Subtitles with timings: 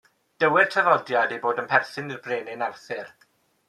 [0.43, 3.19] Dywed traddodiad ei bod yn perthyn i'r Brenin Arthur.